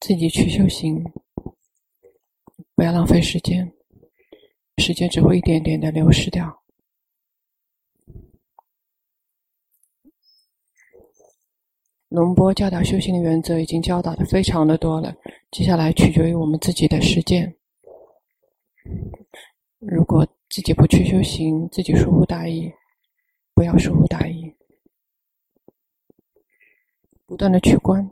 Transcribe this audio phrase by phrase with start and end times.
[0.00, 1.04] 自己去修行，
[2.74, 3.70] 不要浪费时间，
[4.78, 6.58] 时间只会一点点的流失掉。
[12.08, 15.14] 龙波教导修行的原则已经教导的非常的多了，
[15.52, 17.54] 接下来取决于我们自己的实践。
[19.78, 22.72] 如果自己不去修行，自己疏忽大意，
[23.54, 24.52] 不要疏忽大意，
[27.26, 28.10] 不断的去观，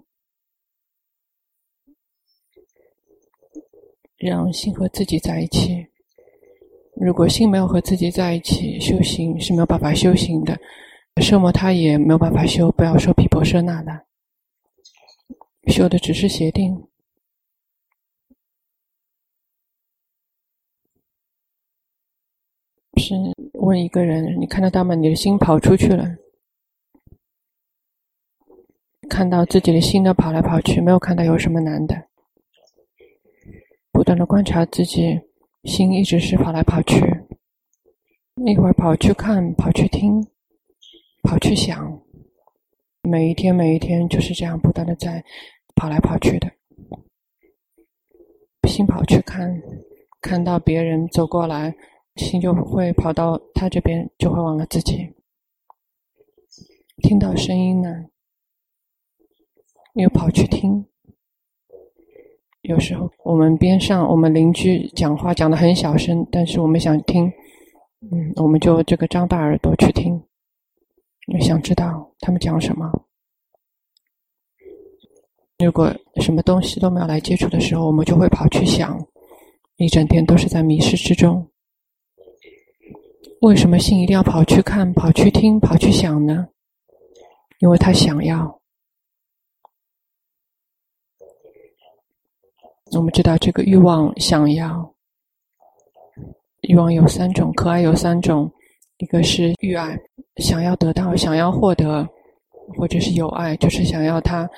[4.18, 5.86] 让心和自己在一起。
[7.00, 10.58] 如果心没有和自己在一起，修行是没有办法修行的。
[11.22, 14.04] 奢摩他也没有办法修，不要说毗婆舍那了，
[15.66, 16.88] 修的只是协定。
[22.96, 23.14] 是
[23.52, 24.94] 问一个人，你看得到吗？
[24.96, 26.16] 你的心跑出去了，
[29.08, 32.07] 看到自己的心都跑来跑去，没有看到有什么难的。
[34.08, 35.20] 不断的观察自己，
[35.64, 36.96] 心一直是跑来跑去，
[38.46, 40.26] 一会儿跑去看，跑去听。
[41.22, 42.00] 跑去想，
[43.02, 45.22] 每一天每一天就是这样不断的在
[45.74, 46.50] 跑来跑去的，
[48.66, 49.60] 心跑去看，
[50.22, 51.76] 看到别人走过来，
[52.16, 55.14] 心就会跑到他这边，就会忘了自己。
[57.02, 58.06] 听到声音呢，
[59.92, 60.86] 又跑去听。
[62.68, 67.24] 有时候我们边上我们邻居讲话讲的很小声，但是我们想听，
[68.12, 70.22] 嗯，我们就这个张大耳朵去听。
[71.32, 72.86] 你想知道他们讲什么？
[75.64, 79.02] 如果什么东西都没有来接触的时候，我们就会跑去想，
[79.78, 81.48] 一整天都是在迷失之中。
[83.40, 86.46] 为什么心一定要跑去看、跑去听、跑去想呢？
[87.60, 88.57] 因为他想要。
[92.92, 94.94] 我们知道这个欲望想要，
[96.62, 98.50] 欲望有三种，可爱有三种。
[98.98, 99.96] 一个是欲爱，
[100.36, 102.08] 想要得到，想要获得，
[102.76, 104.48] 或者是有爱，就是想要它，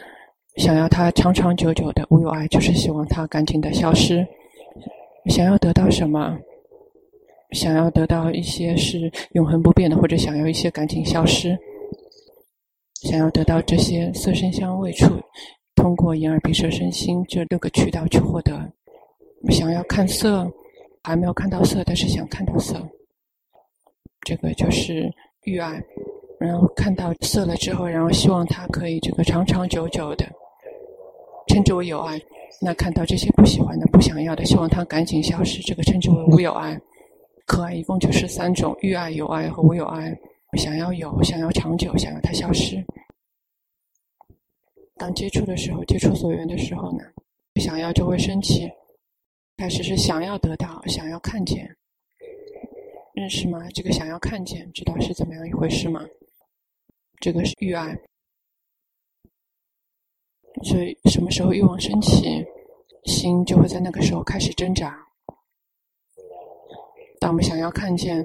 [0.56, 4.27] 想要它长长久久的；无有爱，就是希望它赶紧的消失。
[5.27, 6.38] 想要得到什么？
[7.53, 11.59] 想要得到一些是永恒不变的，或者想要一些赶紧消失。
[13.03, 15.06] 想要得到这些色身香味触，
[15.80, 18.70] 通过眼耳鼻舌身心这六个渠道去获得。
[19.48, 20.46] 想要看色，
[21.02, 22.76] 还没有看到色，但是想看到色。
[24.20, 25.10] 这个就是
[25.44, 25.82] 欲爱，
[26.38, 30.26] 然后看到色了之后，然后希望它可以这个长长久久的，
[31.48, 32.20] 称之为有爱。
[32.60, 36.78] 那看到这些不喜欢的、不想要的，希望它赶紧消失，这个称之为无有爱。
[37.47, 40.14] 可爱一共就是三种：欲爱、有爱和无有爱。
[40.58, 42.84] 想要有，想要长久，想要它消失。
[45.00, 47.03] 当接触的时候，接触所缘的时候呢，
[47.55, 48.71] 想要就会升起。
[49.56, 51.75] 开始是想要得到，想要看见。
[53.15, 53.66] 认识吗？
[53.75, 56.05] 这个想要看见，知道是怎么样一回事吗？
[57.19, 57.99] 这个是欲爱，
[60.65, 62.44] 所以什么时候欲望升起，
[63.05, 65.03] 心就会在那个时候开始挣扎。
[67.19, 68.22] 当我们想要看见，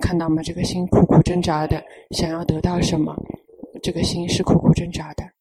[0.00, 0.40] 看到吗？
[0.44, 3.12] 这个心苦苦挣扎的，想要得到什么？
[3.82, 5.33] 这个心是苦苦挣扎的。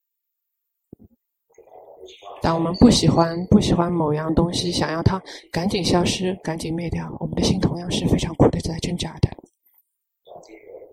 [2.44, 5.18] 当我们不喜欢不喜欢某样东西，想要它
[5.50, 9.30] 赶紧消失、赶紧灭掉，我们的心同样是非常苦的，在挣扎的。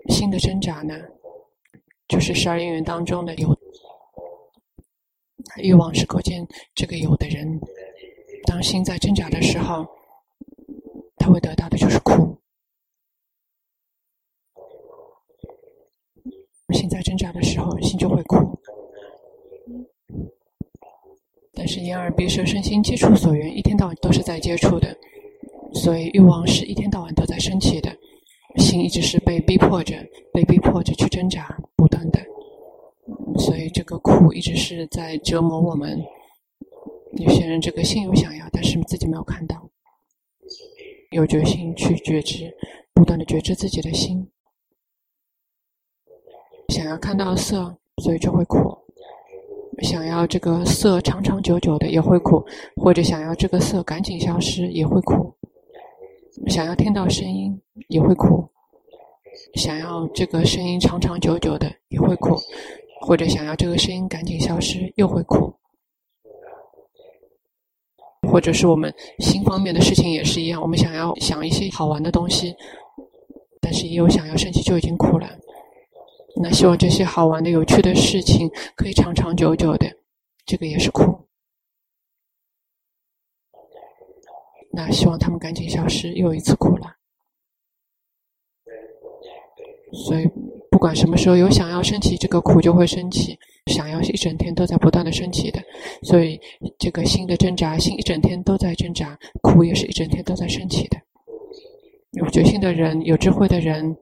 [0.09, 0.95] 心的挣扎呢，
[2.07, 3.53] 就是十二因缘当中的有
[5.61, 7.61] 欲望是构建这个有的人。
[8.45, 9.85] 当心在挣扎的时候，
[11.17, 12.39] 他会得到的就是苦。
[16.73, 18.57] 心在挣扎的时候，心就会苦。
[21.61, 24.97] 但是眼耳鼻舌身心接触所缘，一天到晚都是在接触的，
[25.75, 27.95] 所以欲望是一天到晚都在升起的，
[28.57, 29.95] 心一直是被逼迫着、
[30.33, 32.19] 被逼迫着去挣扎，不断的，
[33.37, 36.03] 所以这个苦一直是在折磨我们。
[37.19, 39.69] 有些人这个心有想要，但是自己没有看到，
[41.11, 42.51] 有决心去觉知，
[42.95, 44.27] 不断的觉知自己的心，
[46.71, 48.80] 想要看到色，所以就会苦。
[49.83, 52.45] 想要这个色长长久久的也会苦，
[52.77, 55.35] 或者想要这个色赶紧消失也会苦。
[56.47, 58.49] 想要听到声音也会苦，
[59.55, 62.37] 想要这个声音长长久久的也会苦，
[63.01, 65.53] 或者想要这个声音赶紧消失又会苦。
[68.29, 72.55] 或者是我们心方面的事情也是一样，我们想要想一些好玩的东西，
[73.61, 75.27] 但是也有想要生气就已经苦了。
[76.37, 79.87] 那希望这些好玩的、有趣的事情可以长长久久的，
[80.47, 81.27] 这个也是苦。
[84.73, 86.87] 那希望他们赶紧消失，又一次苦了。
[89.93, 90.29] 所以，
[90.71, 93.35] 不管什么时候有想要升起，这个苦就会升起；
[93.67, 95.61] 想要一整天都在不断的升起的。
[96.05, 96.41] 所以，
[96.79, 100.97] 这个心的挣扎，心一整天都在挣扎，苦也是一整天都在升起的。
[102.13, 103.97] 有决心的人，有智慧的人，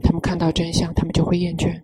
[0.00, 1.82] 他们看到真相，他们就会厌倦。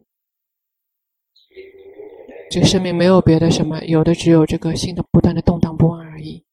[2.50, 6.44] 这个生命没有别的什么，有的只有这个心的不断的动荡不安而已。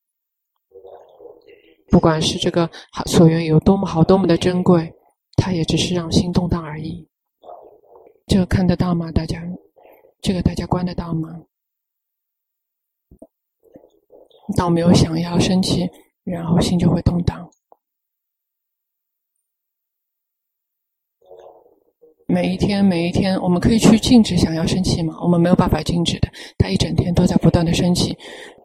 [1.89, 2.69] 不管是这个
[3.05, 4.93] 所缘有多么好，多么的珍贵。
[5.37, 7.07] 它也只是让心动荡而已，
[8.25, 9.11] 这个看得到吗？
[9.11, 9.43] 大家，
[10.21, 11.43] 这个大家观得到吗？
[14.57, 15.89] 倒没有想要升起，
[16.23, 17.51] 然后心就会动荡。
[22.27, 25.15] 每一天，每一天，我们可以去禁止想要生气吗？
[25.21, 26.27] 我们没有办法禁止的，
[26.57, 28.17] 它一整天都在不断的升起，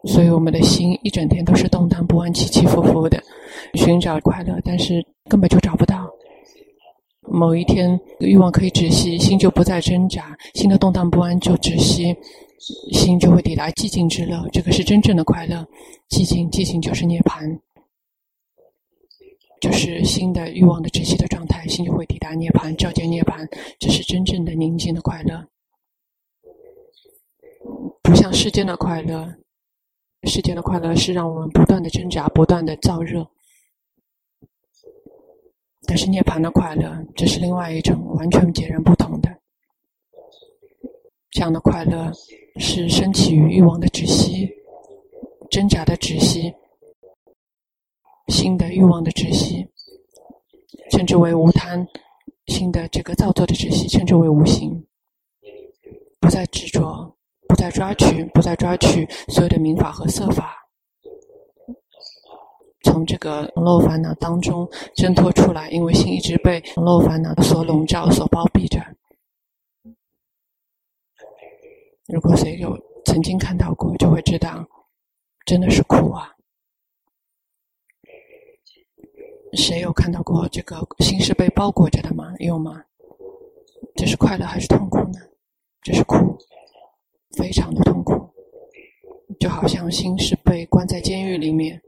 [0.05, 3.21] 所以我们的心一整天都是动荡不安、起起伏伏的，
[3.75, 6.09] 寻找快乐，但是根本就找不到。
[7.31, 12.15] 某一天，欲望可以止息，心就不再挣扎，心的动荡不安就止息，
[12.91, 14.43] 心就会抵达寂静之乐。
[14.51, 15.65] 这个是真正的快乐，
[16.09, 17.59] 寂静，寂静就是涅槃，
[19.61, 23.47] 就是心的欲望的止息的状态，心就会抵达涅槃，照见涅槃，
[23.79, 25.47] 这是真正的宁静的快乐，
[28.01, 29.35] 不像世间的快乐，
[30.23, 33.25] 世间的快乐是让我们不断的挣扎，不断的燥热。
[35.87, 39.29] 但是涅槃的快乐，这是另外一种完全截然不同的。
[41.31, 42.11] 这样的快乐
[42.57, 44.49] 是升起于欲望的窒息、
[45.49, 46.53] 挣扎的窒息、
[48.27, 49.65] 心的欲望的窒息，
[50.91, 51.83] 称之为无贪；
[52.47, 54.85] 心的这个造作的止息，称之为无形。
[56.19, 57.17] 不再执着，
[57.47, 60.55] 不再抓取，不再抓取所有的名法和色法。
[62.83, 68.79] 从这个网络烦恼当中挣脱出来，因为心一直被网络烦恼所笼罩、所包庇着。
[72.07, 74.67] 如果谁有曾经看到过，就会知道，
[75.45, 76.31] 真的是苦啊！
[79.53, 82.33] 谁有看到过这个心是被包裹着的吗？
[82.39, 82.83] 有吗？
[83.95, 85.19] 这是快乐还是痛苦呢？
[85.81, 86.37] 这是苦，
[87.37, 88.13] 非常的痛苦，
[89.39, 91.81] 就好像心是被关在监狱里面。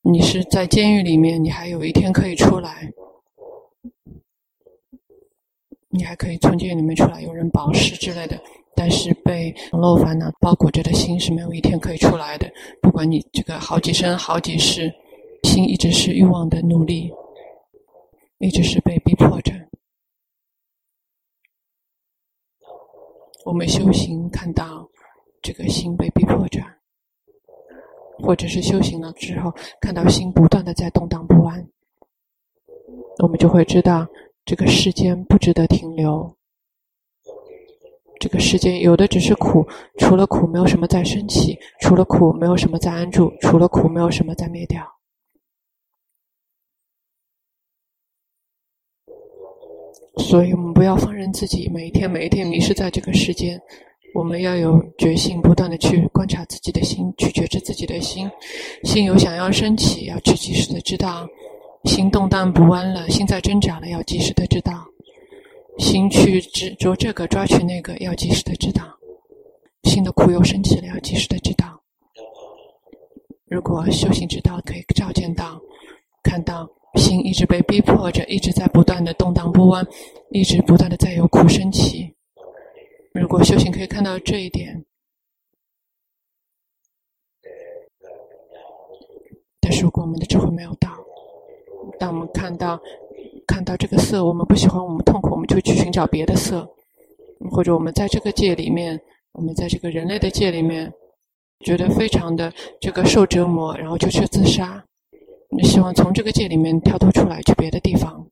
[0.00, 2.92] 你是在监狱里面，你还有一天可以出来，
[5.88, 8.40] 你还可以从监狱里面出来，有人保释之类的。
[8.74, 12.50] 但是被网络烦恼包裹着的心是没有一天可以出来的。
[12.80, 14.92] 不管你这个好几生好几世，
[15.42, 17.12] 心一直是欲望的奴隶，
[18.38, 19.52] 一直是被逼迫着。
[23.44, 24.88] 我们修行看到
[25.42, 26.60] 这个心被逼迫着。
[28.22, 31.66] 或者是修行了之后，看到心不断的在动荡不安，
[33.18, 34.06] 我们就会知道
[34.44, 36.36] 这个世间不值得停留。
[38.20, 39.66] 这个世间有的只是苦，
[39.98, 44.86] 除了苦没有什么在升起，除了苦没有什么在安住，除了苦没有什么在灭掉。
[50.18, 53.60] 所以我们不要放任自己每一天每一天迷失在这个世间。
[54.14, 58.30] 我们要有决心，不断的去观察自己的心，去觉知自己的心。
[58.84, 61.26] 心有想要升起，要去及时的知道；
[61.84, 64.72] 心动荡不安了，心在挣扎了，要及时的知道；
[65.78, 68.82] 心去执着这个，抓取那个，要及时的知道；
[69.84, 71.80] 心的苦又升起了，要及时的知道。
[73.48, 75.58] 如果修行之道可以照见到，
[76.22, 79.86] 看到心一直被逼迫着，一直在不断的动荡不安，
[80.30, 82.14] 一直不断的在有苦升起。
[83.14, 84.84] 如果修行可以看到这一点，
[89.60, 90.90] 但是如果我们的智慧没有到，
[91.98, 92.80] 当我们看到
[93.46, 96.68] 看到这个色，我们不喜欢，我们痛苦，我们就去寻找别的色，
[97.50, 99.00] 或者我们在这个界里面，
[99.32, 100.92] 我们在这个人类的界里面，
[101.64, 104.84] 觉得非常的这个受折磨，然后就去自杀，
[105.54, 108.26] 你希望从这个界里面跳脱出来，去别的地方，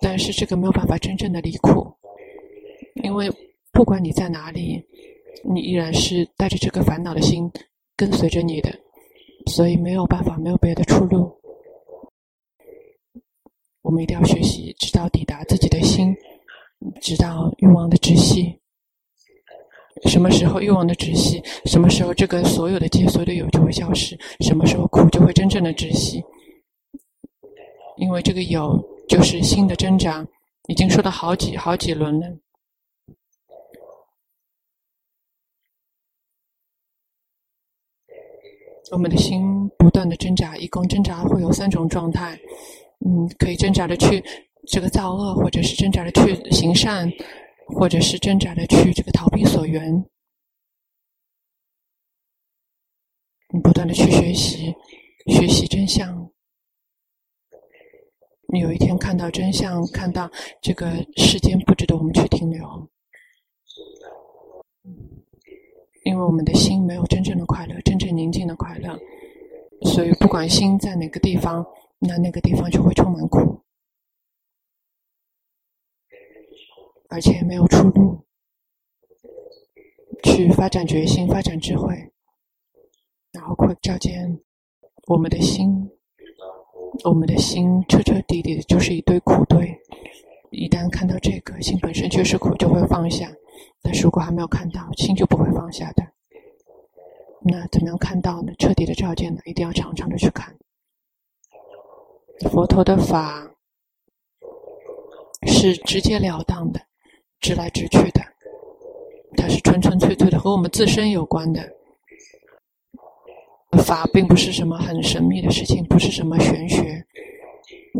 [0.00, 1.92] 但是这个没有办法真正的离苦。
[3.02, 3.30] 因为
[3.70, 4.82] 不管你在哪里，
[5.44, 7.50] 你依然是带着这个烦恼的心
[7.94, 8.74] 跟随着你的，
[9.46, 11.30] 所以没有办法，没有别的出路。
[13.82, 16.16] 我们一定要学习，直到抵达自己的心，
[17.02, 18.58] 直到欲望的止息。
[20.06, 21.42] 什么时候欲望的止息？
[21.64, 24.18] 什么时候这个所有的结、所有的有就会消失？
[24.40, 26.22] 什么时候苦就会真正的止息？
[27.96, 30.26] 因为这个有就是心的挣扎，
[30.68, 32.26] 已经说了好几好几轮了。
[38.90, 42.38] 我们的心不断的挣扎，一共挣扎会有三种状态。
[43.06, 44.22] 嗯，可以挣扎的去
[44.66, 47.10] 这个造恶，或者是挣扎的去行善，
[47.66, 50.04] 或者是挣扎的去这个逃避所缘。
[53.52, 54.74] 你不断的去学习，
[55.26, 56.30] 学习真相。
[58.48, 60.30] 你有一天看到真相，看到
[60.60, 62.90] 这个世间不值得我们去停留，
[66.04, 68.98] 因为我们的心没有真正的快乐，真正宁静的快乐，
[69.92, 71.64] 所以不管心在哪个地方。
[72.06, 73.63] 那那个地方就会充满苦，
[77.08, 78.24] 而且没有出路。
[80.22, 81.94] 去发展决心，发展智慧，
[83.32, 84.40] 然后会照见
[85.06, 85.90] 我们的心，
[87.04, 89.78] 我们的心彻彻底底的就是一堆苦堆。
[90.50, 93.30] 一旦看到这个心本身就是苦，就会放下。
[93.82, 96.02] 但是如果还没有看到，心就不会放下的。
[97.42, 98.52] 那怎么样看到呢？
[98.58, 99.40] 彻底的照见呢？
[99.44, 100.56] 一定要常常的去看。
[102.50, 103.54] 佛陀的法
[105.46, 106.80] 是直截了当的，
[107.40, 108.20] 直来直去的，
[109.36, 111.62] 它是纯纯粹粹的，和我们自身有关的。
[113.84, 117.04] 法并不是什么很神秘的事情，不是什么玄学，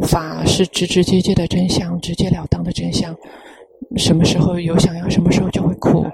[0.07, 3.15] 法是直直接接的真相，直截了当的真相。
[3.97, 6.07] 什么时候有想要，什么时候就会苦，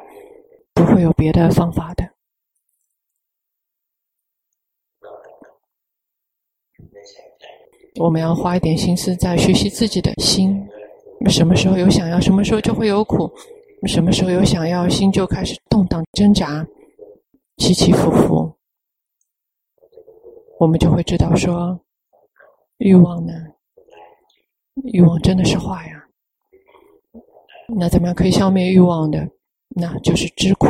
[0.73, 2.09] 不会有别的方法的。
[7.97, 10.67] 我们要花一点心思在学习自己的心。
[11.29, 13.31] 什么时候有想要，什么时候就会有苦。
[13.87, 16.67] 什么时候有想要，心就开始动荡挣扎，
[17.57, 18.53] 起起伏伏。
[20.59, 21.81] 我们就会知道说，
[22.79, 23.33] 欲望呢？
[24.85, 26.05] 欲望真的是坏呀。
[27.77, 29.27] 那怎么样可以消灭欲望的？
[29.69, 30.69] 那就是知苦。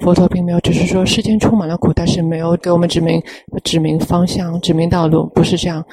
[0.00, 3.22] 佛陀并没有只是说世间充满了苦，但是没有给我们指明
[3.62, 5.84] 指明方向、指明道路，不是这样。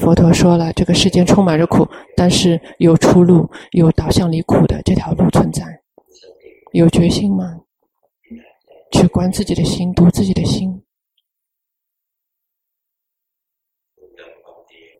[0.00, 5.62] 佛陀说了，这个世间充满着苦，但是有出路，有导向离苦的这条路存在。
[6.72, 7.60] 有决心吗？
[8.92, 10.82] 去观自己的心，读自己的心。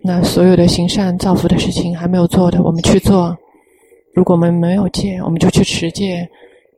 [0.03, 3.37] 那所有的行善造福的事情还没有做的，我们去做。
[4.15, 6.29] 如果我们没有戒，我们就去持戒。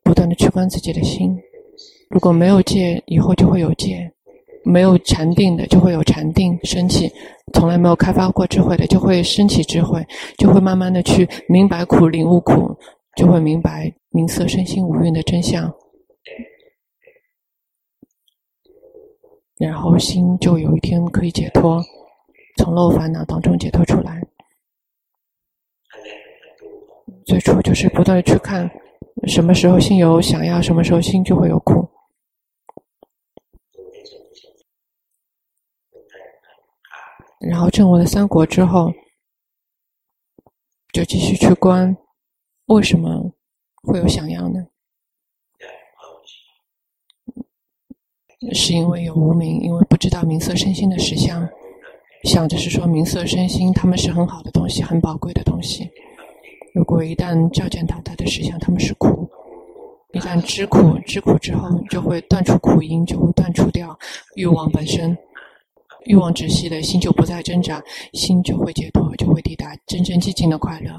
[0.04, 1.38] 不断的去观自己的心，
[2.10, 4.10] 如果没有戒，以后就会有戒；
[4.64, 7.08] 没有禅定的，就会有禅定升起；
[7.52, 10.04] 从来没有开发过智慧的，就会升起智慧，
[10.38, 12.76] 就会慢慢的去明白苦、领悟苦，
[13.16, 15.72] 就会明白名色身心无蕴的真相，
[19.58, 21.82] 然后心就有一天可以解脱，
[22.56, 24.20] 从漏烦恼当中解脱出来。
[27.24, 28.70] 最初就是不断的去看。
[29.28, 31.88] 什么时候心有想要，什么时候心就会有苦。
[37.42, 38.92] 然后证悟了三国之后，
[40.92, 41.96] 就继续去观，
[42.66, 43.32] 为什么
[43.82, 44.66] 会有想要呢？
[48.52, 51.48] 是因为有无明，因为不知道名色身心的实相，
[52.24, 55.88] 想着是说名色身心，他们是很好的东西，很宝贵的东西。
[56.74, 59.28] 如果一旦照见到他的实相，他们是苦。
[60.12, 63.98] 一旦知苦，知苦之后，就会断除苦因，就会断除掉
[64.36, 65.16] 欲望本身。
[66.04, 67.82] 欲望止息了，心就不再挣扎，
[68.12, 70.90] 心就会解脱，就会抵达真正寂静的快乐。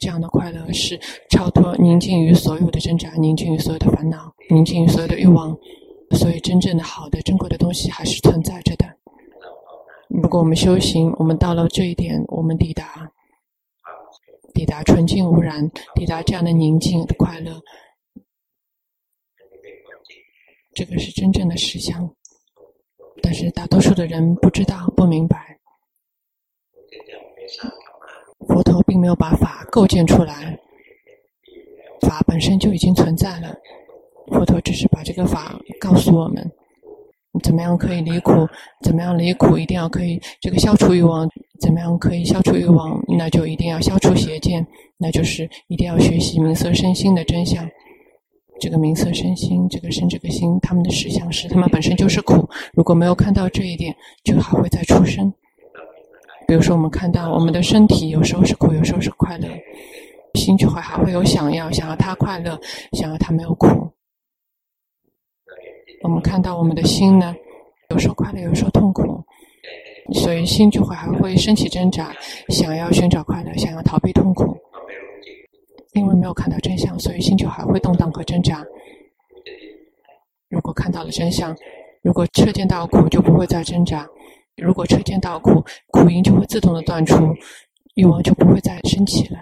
[0.00, 0.98] 这样的快乐是
[1.30, 5.56] 超脱、宁静于所有的挣扎，宁静于所有的烦恼，宁静于所有的欲望。
[6.12, 8.84] 所以，真正的好的、珍贵的东西还是存在着的。
[10.08, 13.10] 如果我们修行，我们到了这一点，我们抵达。
[14.52, 17.58] 抵达纯净无染，抵达这样的宁静的快乐，
[20.74, 22.14] 这个是真正的实相。
[23.20, 25.58] 但是大多数的人不知道、不明白。
[28.48, 30.58] 佛陀并没有把法构建出来，
[32.00, 33.54] 法本身就已经存在了。
[34.28, 36.50] 佛陀只是把这个法告诉我们。
[37.42, 38.46] 怎么样可以离苦？
[38.82, 39.56] 怎么样离苦？
[39.56, 41.28] 一定要可以这个消除欲望。
[41.60, 43.02] 怎么样可以消除欲望？
[43.16, 44.66] 那就一定要消除邪见。
[44.98, 47.66] 那就是一定要学习名色身心的真相。
[48.60, 52.48] 这个名色身心，这个身这个心，他们的实相是，他们本身就是苦。
[52.74, 55.32] 如果没有看到这一点，就还会再出生。
[56.46, 59.48] 比如说，我们看到我们的身体有时候是苦，有时候是快乐，
[60.34, 62.60] 心就会还会有想要，想要他快乐，
[62.92, 63.68] 想要他没有苦。
[66.02, 67.34] 我们看到我们的心呢，
[67.90, 69.24] 有时候快乐，有时候痛苦，
[70.12, 72.12] 所以心就会还会升起挣扎，
[72.48, 74.56] 想要寻找快乐，想要逃避痛苦。
[75.92, 78.64] 因为没有看到真相，所以心就还会动荡和挣扎。
[80.48, 81.56] 如果看到了真相。
[82.04, 84.04] 如果彻见到苦，就不会再挣扎；
[84.56, 87.14] 如果彻见到苦，苦因就会自动的断除，
[87.94, 89.38] 欲望就不会再升起了。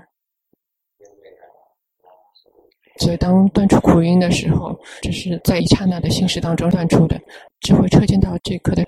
[2.99, 7.19] 所以，当断除苦因的时候，这是在一刹那的心识当中断除的，
[7.61, 8.85] 智慧彻见到这一刻的。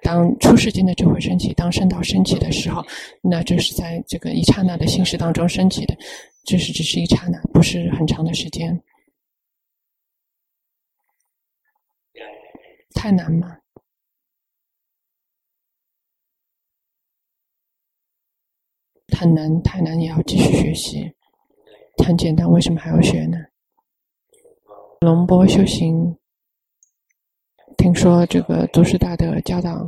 [0.00, 2.82] 当出世间的智慧升起，当圣道升起的时候，
[3.20, 5.94] 那这是在这个一刹那的心识当中升起的，
[6.48, 8.82] 这是只是一刹那，不是很长的时间。
[12.94, 13.58] 太难吗？
[19.14, 21.14] 很难，太难也要继续学习。
[22.02, 23.36] 很简单，为什么还要学呢？
[25.00, 26.16] 龙波修行，
[27.76, 29.86] 听说这个祖师大德教导，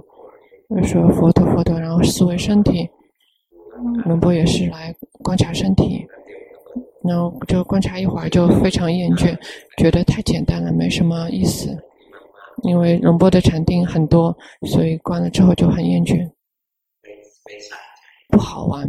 [0.85, 2.87] 说佛陀佛陀，然后思维身体，
[4.05, 6.07] 龙波也是来观察身体，
[7.03, 9.37] 然后就观察一会儿就非常厌倦，
[9.79, 11.77] 觉得太简单了，没什么意思。
[12.63, 16.31] 因为龙波的禅定很多，所以观了之后就很厌倦，
[18.29, 18.87] 不好玩。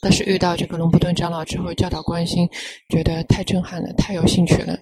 [0.00, 2.48] 但是遇到这个龙布顿长老之后教导关心，
[2.88, 4.76] 觉得太震撼了，太有兴趣了，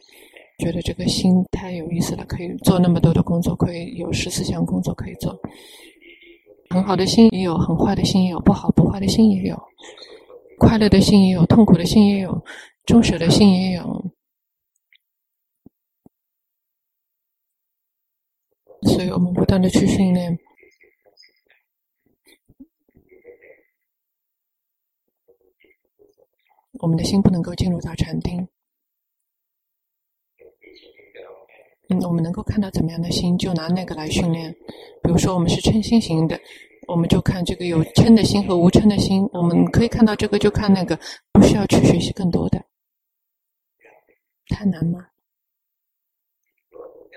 [0.59, 5.39] 觉得这个心太有意思了，可以做那么多的工作，可以有十四项工作可以做。
[6.71, 9.63] 很好的心也有，很坏的心也有，不好不坏的心也有，
[10.61, 12.45] 快乐的心也有，痛苦的心也有，
[12.85, 14.13] 中舍的心也有。
[18.83, 20.39] 所以我们不断的去训练。
[26.75, 28.47] 我们的心不能够进入到禅定。
[31.89, 34.53] 嗯，我们能够看到怎么样的心，就拿那个来训练。
[35.03, 36.41] 比如说，我们是嗔心型的，
[36.91, 39.25] 我们就看这个有嗔的心和无嗔的心。
[39.33, 40.99] 我们可以看到这个，就看那个，
[41.31, 42.61] 不需要去学习更多的。
[44.49, 45.07] 太难吗？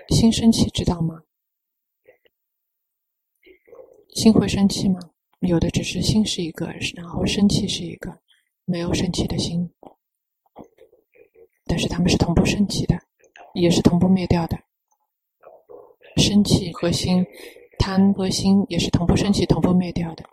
[0.10, 1.24] 心生气，知道吗？
[4.14, 5.00] 心会生气吗？
[5.40, 8.16] 有的只是心是一个，然后生气是一个。
[8.66, 9.70] 没有生气的心，
[11.66, 12.96] 但是他们是同步升起的，
[13.56, 14.58] 也是同步灭掉的。
[16.16, 17.26] 生气和心，
[17.84, 20.24] 贪和心也是同步升起、同步灭掉的。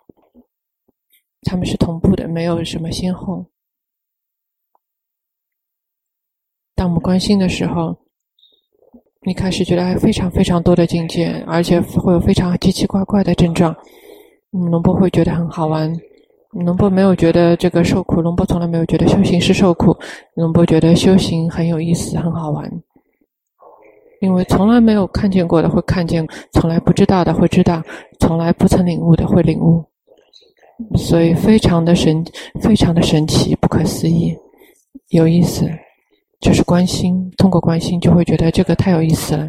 [1.41, 3.45] 他们是同步的，没有什么先后。
[6.75, 7.93] 当我们观心的时候，
[9.23, 13.75] 你开始觉得非常非常多的境界，而且会有非常奇奇怪怪的症状，
[14.53, 15.93] 嗯，龙波会觉得很好玩。
[16.51, 19.93] 龙波没有觉得这个受苦，龙波从来没有觉得修行是受苦，
[20.35, 22.81] 龙波觉得修行很有意思，很好玩。
[24.21, 27.83] 因为从来没有看见过的会看见，从来不知道的会知道，
[28.19, 29.83] 从来不曾领悟的会领悟，
[30.95, 32.23] 所以非常的神，
[32.61, 34.37] 非常的神奇，不可思议，
[35.09, 35.69] 有意思。
[36.39, 39.47] 就是关心，通过关心就会觉得这个太有意思了。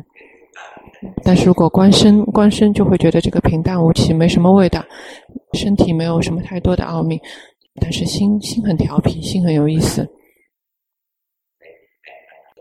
[1.25, 4.85] 但是如果观身，观身就会觉得这个平淡无奇，没什么味道，
[5.55, 7.19] 身体没有什么太多的奥秘，
[7.81, 10.07] 但是心心很调皮，心很有意思。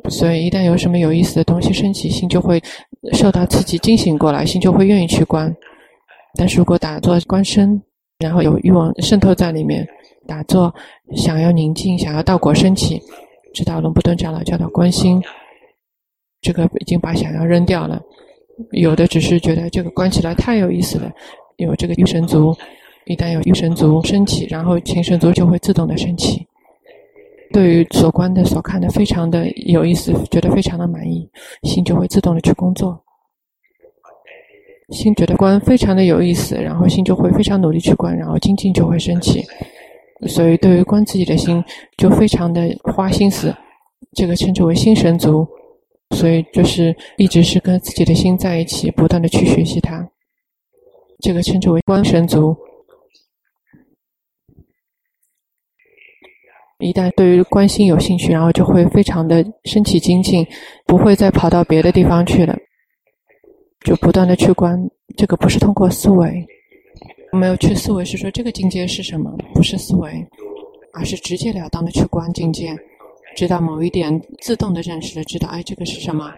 [0.10, 2.62] 所以一旦有什么有意思的东西升起，心就会
[3.14, 5.54] 受到刺激，惊醒过来，心就会愿意去观。
[6.36, 7.82] 但是如果打坐观身，
[8.20, 9.88] 然后有欲望渗透在里面，
[10.28, 10.74] 打坐
[11.16, 13.02] 想要宁静，想要道果升起，
[13.54, 15.22] 知道龙布顿长老教导观心，
[16.42, 18.02] 这个已经把想要扔掉了。
[18.72, 21.12] 有的只是觉得这个关起来太有意思了，
[21.58, 22.56] 有这个欲神足，
[23.06, 26.48] 一旦有欲神足升起，然后情神足就会自动的升起。
[27.54, 31.30] 对于所观的、所看的非常的有意思，觉得非常的满意，
[31.64, 33.04] 心就会自动的去工作。
[34.90, 39.44] 心觉得观非常的有意思，然后心就会非常努力去观，然后精进就会升起。
[40.28, 41.64] 所以对于观自己的心，
[41.98, 43.56] 就非常的花心思，
[44.14, 45.48] 这个称之为心神足。
[46.12, 50.06] 所以就是一直是跟自己的心在一起，不断的去学习它。
[51.22, 52.56] 这个称之为观神足。
[56.82, 60.46] 一旦对于观心有兴趣，然后就会非常的升起精进，
[60.86, 62.58] 不会再跑到别的地方去了，
[63.86, 64.78] 就不断的去观。
[65.15, 66.46] 这个不是通过思维，
[67.32, 69.32] 没有去思维，是说这个境界是什么？
[69.54, 70.10] 不是思维，
[70.94, 72.76] 而是直截了当的去观境界。
[73.36, 76.34] 知道某一点，自动的认识了，知道哎，这个是什么？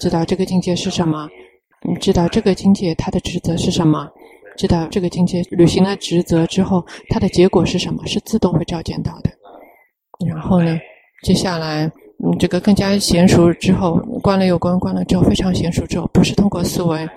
[0.00, 1.28] 知道这个境界是什么？
[1.82, 4.10] 你知道这个境界它的职责是什么？
[4.56, 8.04] 知道这个境界履行了职责之后，它的结果是什么？
[8.06, 9.30] 是自动会照见到的。
[10.26, 10.78] 然后呢，
[11.22, 11.90] 接下来
[12.24, 17.08] 嗯，这个更加娴熟之后，关了又关，关了之后非常娴熟之后，不是通过思维，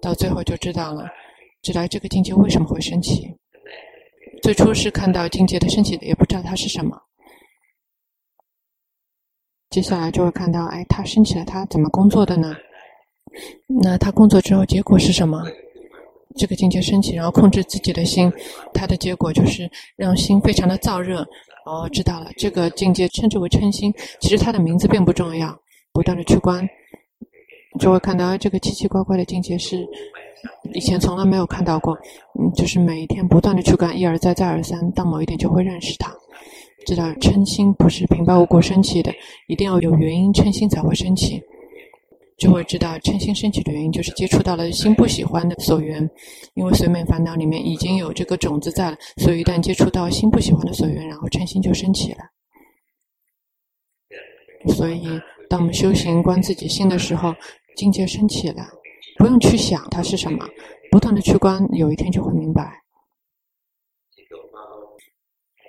[0.00, 1.06] 到最后就知道了，
[1.62, 3.34] 知道这个境界为什么会升起。
[4.42, 7.00] 最初是看到境界的升起的，也不知道它是什么。
[9.70, 12.54] 接下来就会看到，哎，它升起来，它怎么工作的呢？
[13.66, 15.42] 那它工作之后结果是什么？
[16.36, 18.30] 这个境界升起，然后控制自己的心，
[18.74, 21.26] 它的结果就是让心非常的燥热。
[21.64, 23.92] 哦，知道了，这个境界称之为嗔心。
[24.20, 25.56] 其实它的名字并不重要，
[25.92, 26.68] 不断的去观，
[27.78, 29.86] 就会看到这个奇奇怪怪的境界是
[30.74, 31.96] 以前从来没有看到过。
[32.38, 36.12] 嗯，就是每一天不断的去观，一而再，再而三，到某一点就会认识它，
[36.84, 39.12] 知道嗔心不是平白无故升起的，
[39.46, 41.40] 一定要有原因，嗔心才会升起。
[42.42, 46.10] 就会知道嗔心升起的原因，就是接触到了心不喜欢的所缘，
[46.54, 52.18] 因为随眠烦恼里面已经有这个种子在了，所以一旦接触到心不喜欢的所缘，然后嗔心就升起了。
[54.74, 55.04] 所以，
[55.48, 57.32] 当我们修行观自己心的时候，
[57.76, 58.66] 境界升起了，
[59.18, 60.44] 不用去想它是什么，
[60.90, 62.72] 不断的去观，有一天就会明白。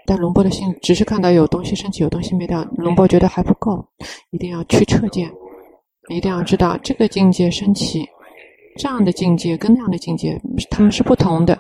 [0.07, 3.88] 但龙波的心只是看到有东西升起，有东西灭掉，龙波觉得还不够，
[4.31, 5.31] 一定要去彻见。
[6.09, 8.07] 一定要知道这个境界升起，
[8.77, 10.39] 这样的境界跟那样的境界，
[10.69, 11.57] 它们是不同的，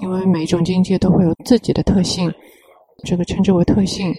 [0.00, 2.32] 因为每一种境界都会有自己的特性，
[3.04, 4.14] 这个称之为特性。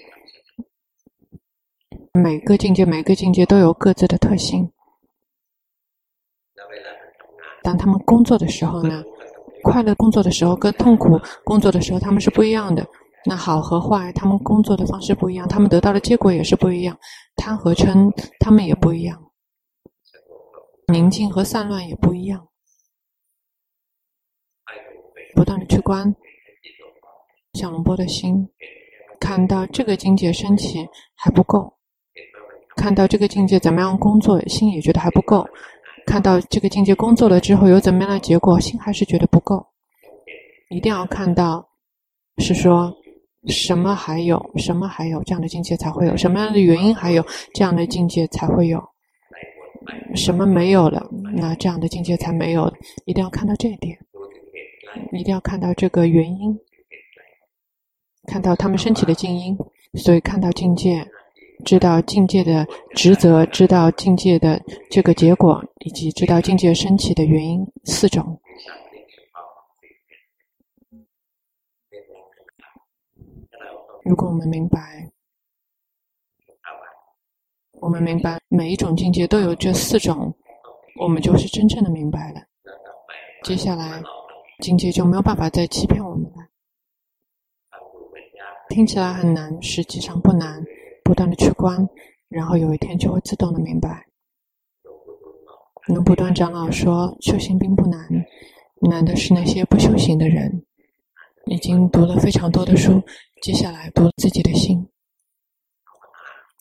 [2.14, 4.70] 每个境界，每个境界都有各自的特性。
[7.64, 9.04] 当他们工作的时候呢，
[9.64, 12.86] 快乐工作的时候跟痛苦工作的时候，他们是不一样的。
[13.26, 16.98] 那好和坏，他们工作的方式不一样，他们得到的结果也是不一样。
[17.36, 19.20] 贪和嗔，他们也不一样。
[20.88, 22.48] 宁静和散乱也不一样，
[25.36, 26.16] 不断的去观
[27.54, 28.48] 小龙波的心，
[29.20, 31.74] 看到这个境界升起还不够，
[32.76, 35.48] 看到这个境界怎么样工作，心也觉得还不够，
[36.06, 39.66] 看到这个境界工作了之后有怎么样的结果，心还是觉得不够，
[40.70, 41.68] 一定要看到，
[42.38, 42.94] 是说
[43.48, 48.95] 什么还有，什么还有这样的境界才会有，什么样的原因还有这样的境界才会有。
[50.16, 51.10] 什么没有了？
[51.36, 52.72] 那这样的境界才没有。
[53.06, 53.98] 一定要看到这一点，
[55.12, 56.60] 一定要看到这个原因，
[58.28, 59.58] 看到他们升起的静音，
[59.96, 61.06] 所以看到境界，
[61.64, 68.40] 知道境界的职责，知道境界的这个结果，以及知道境界升起的原因四种。
[74.04, 75.12] 如果我们明白。
[77.86, 80.36] 我们明白每一种境界都有这四种，
[81.00, 82.42] 我们就是真正的明白了。
[83.44, 84.02] 接下来，
[84.64, 86.48] 境界就没有办法再欺骗我们了。
[88.70, 90.66] 听起来很难，实际上不难。
[91.04, 91.88] 不断的去观，
[92.28, 94.04] 然后有一天就会自动的明白。
[95.88, 98.00] 能不断长老说：“修行并不难，
[98.82, 100.66] 难的是那些不修行的人，
[101.46, 103.00] 已经读了非常多的书，
[103.44, 104.90] 接下来读自己的心。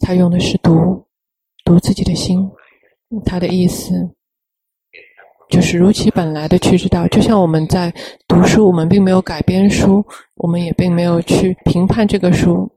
[0.01, 1.03] 他用的是读。”
[1.65, 2.49] 读自己的心，
[3.25, 4.11] 他的意思
[5.49, 7.07] 就是如其本来的去知道。
[7.09, 7.93] 就像我们在
[8.29, 10.05] 读书，我们并没有改编书，
[10.37, 12.71] 我们也并没有去评判这个书。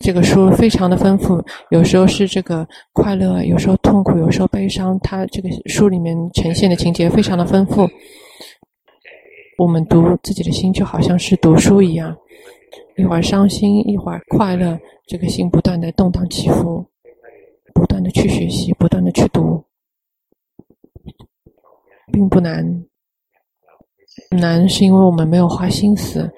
[0.00, 4.98] 这个书非常的丰富，有时候是这个快乐，有时候痛苦，有时候悲伤。
[5.00, 7.88] 它这个书里面呈现的情节非常的丰富。
[9.58, 12.16] 我们读自己的心，就好像是读书一样。
[12.96, 16.84] 一会儿伤心，一会儿快乐，这个心不断的动荡起伏，
[17.74, 19.64] 不断的去学习，不断的去读，
[22.12, 22.84] 并不难。
[24.30, 26.30] 难是因为我们没有花心思，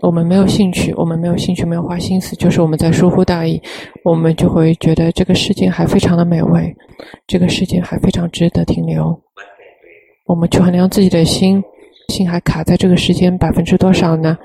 [0.00, 3.60] 我们没有兴趣，我们没有兴趣，没有花心思，就是我们在疏忽大意，
[4.04, 6.74] 我们就会觉得这个世界还非常的美味，
[7.26, 9.18] 这个世界还非常值得停留。
[10.26, 11.62] 我们去衡量自己的心，
[12.08, 14.36] 心还卡在这个时间百分之多少呢？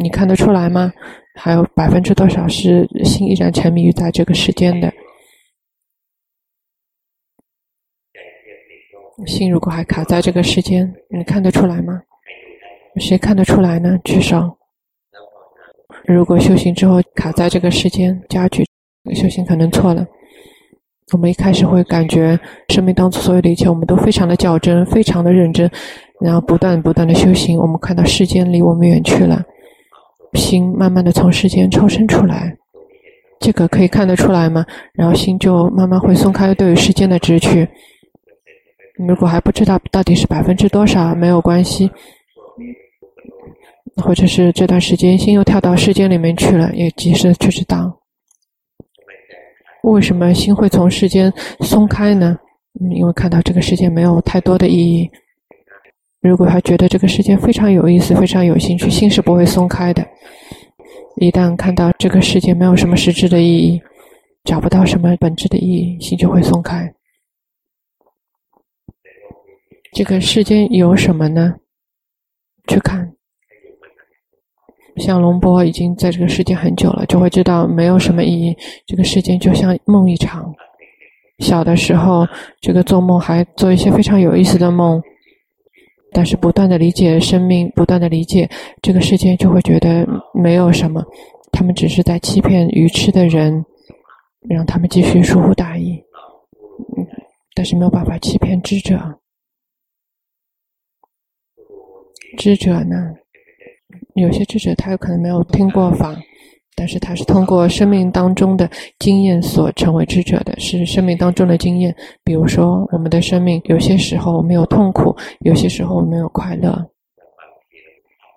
[0.00, 0.92] 你看得出来吗？
[1.34, 4.92] 还有百分之多少是心依然沉迷于在这个世间的？
[9.26, 12.02] 心如果还卡在这个世间，你看得出来吗？
[12.96, 13.98] 谁看得出来呢？
[14.04, 14.58] 举手。
[16.06, 18.66] 如果修行之后卡在这个世间，加剧
[19.14, 20.06] 修行可能错了。
[21.12, 22.38] 我们一开始会感觉
[22.70, 25.70] 生命当中所有的一切，我们都非常的较真，非常的认真，
[26.20, 29.44] 然后不断不断的修行，我们看到世间离我们远去了。
[30.34, 32.56] 心慢慢的从世间抽身出来，
[33.38, 34.64] 这个可以看得出来吗？
[34.94, 37.68] 然后心就慢慢会松开对于世间的执取。
[39.06, 41.90] 如果还不知道到底是百分之多少，没有关系，
[43.96, 47.98] 或者是这段时间心又跳到世间里面去了，也及时去知道。
[49.82, 52.38] 为什么心会从世间松开呢？
[52.90, 55.10] 因为看到这个世界没有太多的意义。
[56.22, 60.06] 如果他觉得这个世界非常有意思，非常有兴趣，心是不会松开的。
[61.16, 63.82] 一旦看到这个世界没有什么实质的意义，
[64.44, 66.94] 找不到什么本质的意义，心就会松开。
[69.92, 71.56] 这个世间有什么呢？
[72.68, 73.12] 去看，
[74.98, 78.56] 像龙波已经在这个世界很久了，就会知道没有什么意义。
[78.86, 80.54] 这个世间就像梦一场。
[81.40, 82.24] 小的时候，
[82.60, 85.02] 这个做梦还做一些非常有意思的梦，
[86.12, 88.48] 但是不断的理解生命，不断的理解
[88.82, 91.02] 这个世界，就会觉得没有什么。
[91.50, 93.64] 他们只是在欺骗愚痴的人，
[94.48, 96.02] 让他们继续疏忽大意。
[97.54, 98.98] 但是没有办法欺骗智者。
[102.38, 103.14] 智者呢，
[104.14, 106.16] 有些智者他有可能没有听过法，
[106.74, 111.94] 但是他是通过生命当中的经验所成为智者的，是生命当中的经验。
[112.24, 116.86] 比如说，我们的生命有些时候没有痛苦，有些时候没有快乐，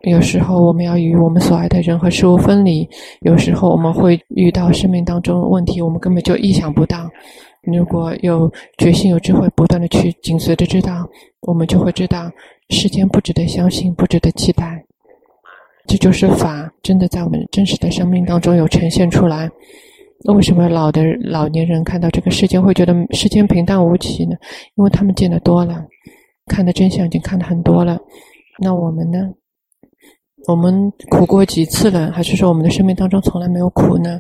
[0.04, 2.88] 有时候我们要与我们所爱的人和事物分离，
[3.22, 7.10] 有时候我们会遇到生命当中问题，我们根本就意想不到。
[7.64, 11.10] 如果有决心、有智慧，不断的去紧随着知道，
[11.42, 12.32] 我们就会知道。
[12.70, 14.84] 世间不值得相信，不值得期待，
[15.88, 19.50] 这就是法，真的在我们真实的生命当中有呈现出来。
[20.24, 24.36] 那为什么老的老年人看到这个世间会觉得世间平淡无奇呢？
[24.76, 25.86] 因为他们见得多了，
[26.48, 28.00] 看的真相已经看得很多了。
[28.60, 29.30] 那我们呢？
[30.48, 32.12] 我们苦过几次了？
[32.12, 34.20] 还是说我们的生命当中从来没有苦呢？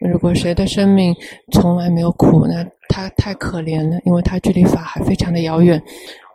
[0.00, 1.14] 如果谁的生命
[1.52, 2.64] 从来没有苦呢？
[2.88, 5.82] 他太可怜了，因为他距离法还非常的遥远。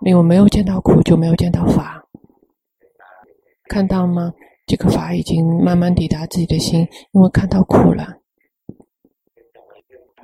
[0.05, 2.03] 因为没有见到苦，就没有见到法。
[3.69, 4.33] 看到吗？
[4.65, 8.07] 这个法已经慢慢抵达自己的心，因为看到苦了。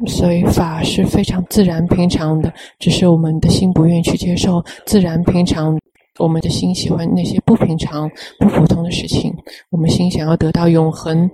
[0.08, 5.78] 所以法是非常自然平常的，只是我们的心不愿意去接受自然平常。
[6.18, 9.34] 我们的心喜欢那些不平常、不普通的事情。
[9.70, 11.30] 我们心想要得到永恒、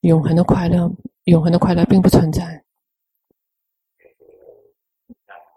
[0.00, 0.90] 永恒的快乐，
[1.24, 2.62] 永恒的快乐并不存在。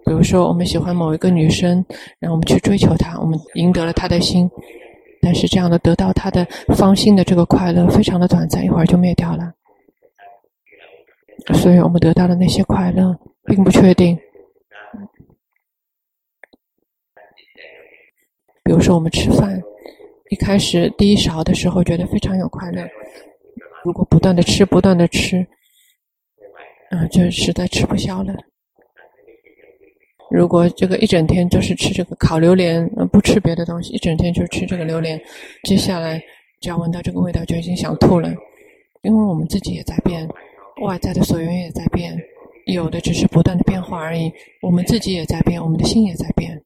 [0.05, 1.85] 比如说，我们喜欢某一个女生，
[2.19, 4.49] 然后我们去追求她，我们赢得了她的心，
[5.23, 9.53] 但是这样的得到他的芳心的这个快乐非常的短暂，一会儿就灭掉了。
[11.55, 14.19] 所以我们得到的那些快乐并不确定。
[18.63, 19.61] 比如说，我们吃饭，
[20.29, 22.87] 一开始第一勺的时候觉得非常有快乐，
[23.83, 25.45] 如果不断的吃，不断的吃，
[26.91, 28.33] 嗯、就实在吃不消了。
[30.33, 35.21] 如果这个一整天就是吃这个烤榴莲，不吃别的东西，一整天就吃这个榴莲，
[35.61, 36.19] 接下来
[36.59, 38.33] 只要闻到这个味道就已经想吐了，
[39.03, 40.27] 因为我们自己也在变，
[40.81, 42.17] 外在的所缘也在变，
[42.65, 44.31] 有的只是不断的变化而已，
[44.63, 46.59] 我们自己也在变，我们的心也在变，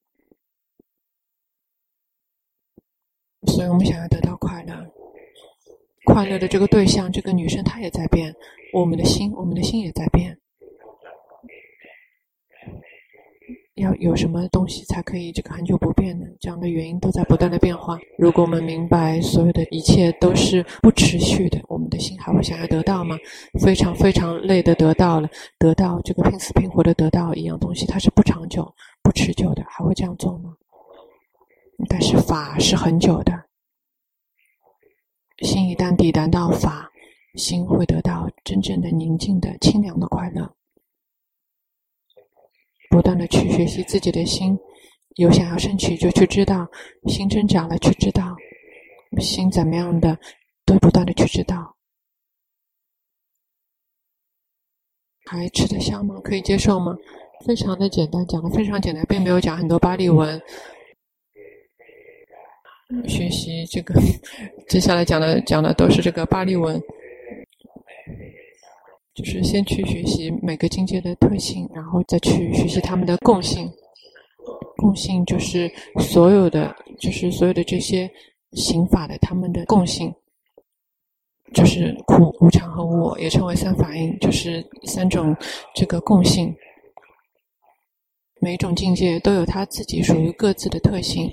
[3.47, 4.73] 所以我们想要得到快乐，
[6.05, 8.33] 快乐的这个对象，这个女生她也在变，
[8.71, 10.39] 我们的心，我们的心也在变。
[13.77, 16.25] 要有什么东西才可以这个恒久不变呢？
[16.39, 17.97] 这样的原因都在不断的变化。
[18.17, 23.15] 如果我们明白所有的一切都是不持续的，我们的心还会想要得到吗？
[23.59, 28.67] 非常非常累的得到了，得到这个拼死拼活的得到一样东西，它是不长久、
[29.03, 30.53] 不持久的，还会这样做吗？
[31.87, 33.31] 但是法是很久的，
[35.43, 36.89] 心一旦抵达到法，
[37.35, 40.56] 心会得到真正的宁静的清凉的快乐。
[42.97, 44.57] 不断的去学习自己的心，
[45.17, 46.67] 有想要升起就去知道，
[47.05, 48.35] 心增长了去知道，
[49.19, 50.17] 心怎么样的
[50.65, 51.75] 都不断的去知道，
[55.25, 56.19] 还吃得消吗？
[56.23, 56.97] 可以接受吗？
[57.45, 60.41] 非常的简单，讲的非常简单，并没有讲很多巴利文。
[63.07, 63.93] 学习这个，
[64.67, 66.81] 接下来讲的讲的都是这个巴利文。
[69.17, 73.67] 就是先去学习每个境界的特性，然后再去学习他们的共性。
[74.75, 75.67] 共性就是
[75.99, 78.07] 所有的，就是所有的这些
[78.51, 80.13] 刑法的他们的共性，
[81.51, 85.35] 就是苦、无常和无我，也称为三法印，就是三种
[85.73, 86.55] 这个共性。
[88.39, 91.27] 每一种境界都有它自己属于各自的特性，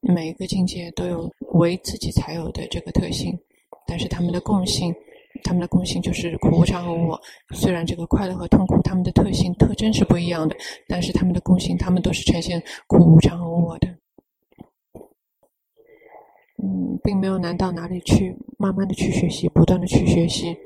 [0.00, 3.38] 每一个境界都有为自己才有的这个特性，
[3.86, 4.94] 但是他们的共性。
[5.42, 7.20] 他们的共性就是苦、无常和无我。
[7.54, 13.88] 虽然这个快乐和痛苦，他们的特性、特征是不一样的，但是他们的共性，他们都是呈现苦、无常和无我的。
[16.62, 20.56] 嗯，并没有难到哪里去，慢慢的去学习，不断的去学习，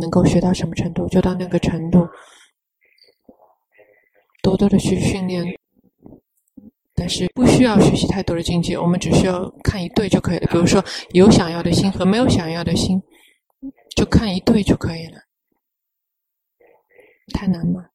[0.00, 2.08] 能够学到什么程度就到那个程度，
[4.42, 5.44] 多多的去训练。
[6.94, 10.46] 但是不需要学习太多的境界，我们只需要看一对就可以了。
[10.52, 13.02] 比如说，有想要的心和没有想要的心。
[13.96, 15.18] 就看一对就可以了。
[17.34, 17.86] 太难吗？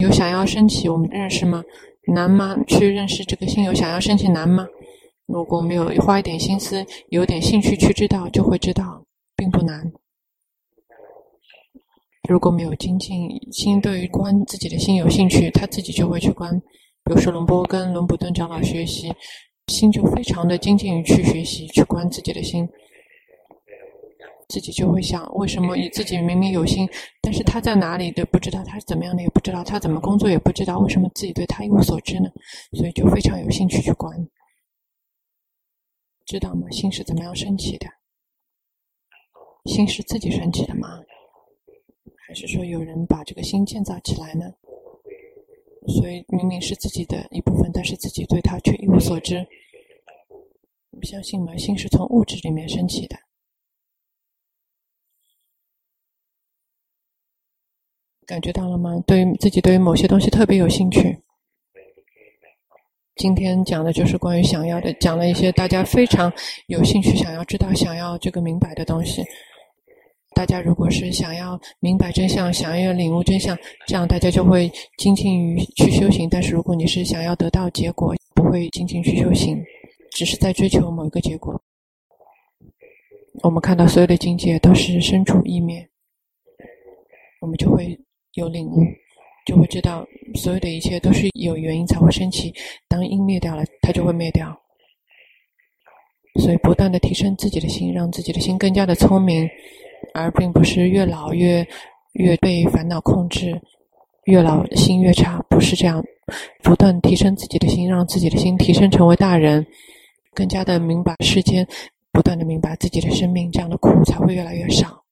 [0.00, 1.62] 有想要升起，我们认识吗？
[2.06, 2.56] 难吗？
[2.66, 4.66] 去认识这个心有想要升起难吗？
[5.26, 9.04] 如果没有花一点心思，有点兴趣去知道，就会知道，
[9.36, 9.92] 并不难。
[12.28, 16.58] 如果没有精进，心对于观自己的心有兴趣，他自己就会去观。
[17.04, 19.14] 比如说龙波跟龙普顿长老学习，
[19.68, 22.68] 心就非常的精进于去学习，去观自己的心。
[24.48, 26.88] 自己就会想，为什么你自己明明有心，
[27.20, 32.30] 但是他在哪里的不知道，他是怎么样的也不知道，他怎么工作也不知道，为什么自己对他一无所知呢？
[32.72, 34.28] 所以就非常有兴趣去观，
[36.26, 36.70] 知道吗？
[36.70, 37.86] 心是怎么样升起的？
[39.66, 41.00] 心是自己升起的吗？
[42.26, 44.52] 还是说有人把这个心建造起来呢？
[45.86, 49.46] 所以明明是自己的一部分，但是自己对他却一无所知。
[50.90, 51.54] 你相信吗？
[51.56, 53.16] 心是从物质里面升起的。
[58.26, 58.90] 感觉到了吗？
[59.06, 61.18] 对于自己，对于某些东西特别有兴趣。
[63.16, 66.32] 今天讲的就是关于想要的，讲了一些大家非常
[66.66, 69.22] 有兴趣、想要知道、想要这个明白的东西。
[70.34, 73.56] 大家如果是想要明白真相、想要领悟真相，
[73.86, 76.28] 这样大家就会精进于去修行。
[76.28, 79.62] 但是如果你是想要得到结果，不会精进去修行，
[80.10, 81.62] 只是在追求某一个结果。
[83.42, 85.88] 我们看到所有的境界都是身处异灭，
[87.40, 87.96] 我们就会。
[88.34, 88.82] 有领悟，
[89.46, 92.52] 就会知道所有的一切都是有原因才会升起。
[92.88, 94.54] 当因灭掉了，它就会灭掉。
[96.40, 99.48] 所以，不断的提升自己的心，让自己的心更加的聪明，
[100.14, 101.64] 而并不是越老越
[102.14, 103.60] 越被烦恼控制，
[104.24, 106.04] 越老心越差，不是这样。
[106.64, 109.64] 不断提升自己的心，让自己的心提升成为大人，
[110.32, 111.64] 更加的明白世间，
[112.10, 115.03] 不断的明白自己的生命，这样的苦才会越来越少。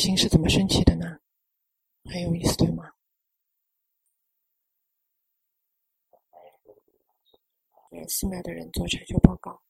[0.00, 1.18] 心是怎么升起的呢？
[2.04, 2.90] 很有意思，对吗？
[7.90, 9.60] 给寺庙的人做成就报告。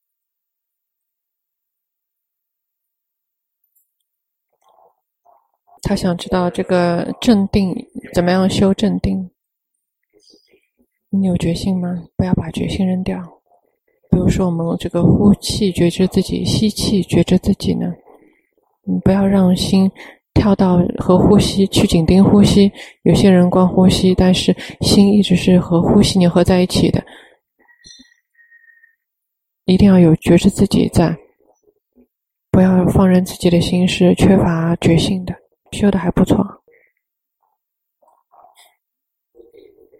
[5.83, 7.75] 他想知道这个镇定
[8.15, 9.33] 怎么样修镇定？
[11.09, 12.07] 你有决心吗？
[12.15, 13.21] 不要把决心扔掉。
[14.11, 17.93] 比如说，我们这个呼气觉知自己，吸气觉知自己呢？
[18.83, 19.91] 你不要让心
[20.35, 22.71] 跳到和呼吸去紧盯呼吸。
[23.03, 27.03] 有些人光呼吸，但是心一直是和呼吸粘合在一起的。
[29.67, 31.17] 一定要有觉知自己在，
[32.51, 35.35] 不要放任自己的心是缺乏觉性的。
[35.73, 36.45] 修的还不错。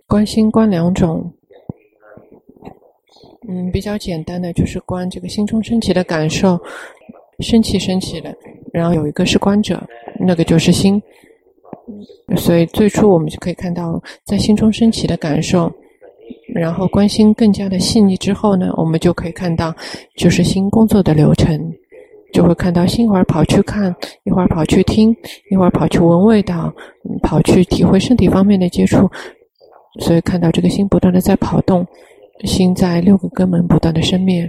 [0.09, 1.33] 观心观两种，
[3.49, 6.59] 嗯，比较简单的就是观这个心中升起的感受。
[7.39, 8.37] 升起，升起的，
[8.73, 9.81] 然后有一个是观者，
[10.21, 11.03] 那个就是心。
[12.37, 15.73] 所以最初我们就可以看到，在心中升起的感受，
[16.55, 19.75] 然后关心更加的细腻之后呢，我们就可以看到，
[20.17, 21.59] 就是心工作的流程，
[22.33, 25.15] 就会看到心一会儿跑去看，一会儿跑去听，
[25.51, 26.73] 一会儿跑去闻味道，
[27.23, 29.11] 跑去体会身体方面的接触，
[29.99, 31.85] 所以看到这个心不断的在跑动，
[32.45, 34.49] 心在六个根门不断的生灭。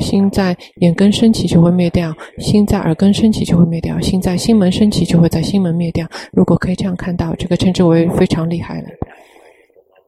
[0.00, 6.06] 心在眼根升起就会灭掉，心在耳根升起就会灭掉，心在心门升起就会在心门灭掉。
[6.32, 8.88] 如果可以这样看到，这个称之为非常厉害了。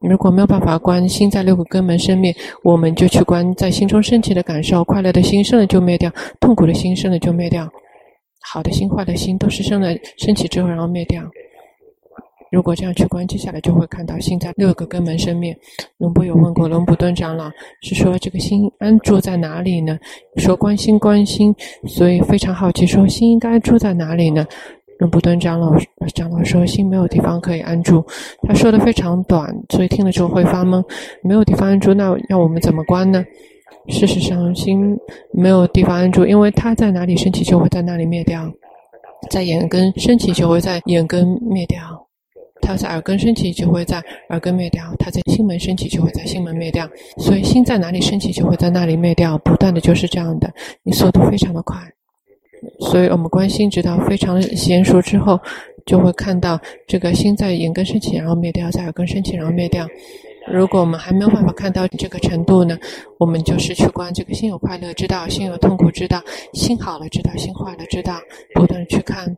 [0.01, 7.69] 如果没有办法观心在六个根门生灭，我们就去观在心中升起的感受，快乐的心生了就灭掉，痛苦的心生了就灭掉，
[8.41, 11.21] 好的心、坏的心都是生了升起之后然后灭掉。
[12.51, 15.55] 如果这样去观，接下来就会看到心在六个根门生灭。
[15.97, 17.49] 龙波有问过龙普顿长老，
[17.81, 19.97] 是说这个心安住在哪里呢？
[20.37, 21.53] 说观心观心，
[21.85, 24.45] 所以非常好奇，说心应该住在哪里呢？
[24.97, 25.73] 龙普顿长老
[26.13, 28.03] 长老说，心没有地方可以安住。
[28.41, 30.83] 他说的非常短，所以听了之后会发懵。
[31.23, 33.23] 没有地方安住，那要我们怎么观呢？
[33.87, 34.97] 事实上，心
[35.31, 38.41] 没有地方安住，因为它在哪里升起，就会在那里灭掉；
[39.29, 41.79] 在眼根升起，就会在眼根灭掉。
[42.61, 46.87] 它在耳根升起，就会在耳根灭掉；它在心门升起，就会在心门灭掉。
[47.17, 50.53] 所以心在哪里升起，就会在那里灭掉，不断的就是这样的。
[50.83, 51.77] 你速度非常的快，
[52.79, 55.39] 所以我们观心直到非常娴熟之后，
[55.85, 59.87] 就会看到这个心在眼根升起，然后灭掉；在耳根升起，然后灭掉。
[60.51, 62.75] 如果我们还没有办法看到这个程度呢，
[63.19, 66.21] 我们就是去观这个心有快乐知道，心有痛苦知道，
[66.53, 68.19] 心好了知道，心坏了知道，
[68.55, 69.37] 不断去看。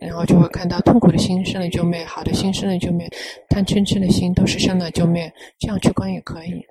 [0.00, 3.08] 然后就会看到痛苦的心生了就灭，好的心生了就灭，
[3.48, 6.64] 贪嗔痴的心都是生了就灭，这样去观也可以。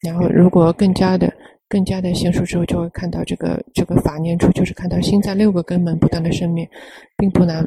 [0.00, 1.32] 然后，如果更加的、
[1.68, 6.68] 更加的娴熟之后，就会看到这个这个法念处，就是看到心在六个根门不断的生灭，
[7.16, 7.64] 并不难。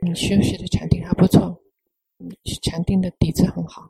[0.00, 1.56] 你学习的禅定还不错，
[2.62, 3.88] 禅定的底子很好。